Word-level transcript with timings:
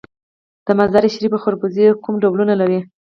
د 0.65 0.67
مزار 0.77 1.03
شریف 1.13 1.33
خربوزې 1.43 1.85
کوم 2.03 2.15
ډولونه 2.23 2.53
لري؟ 2.61 2.79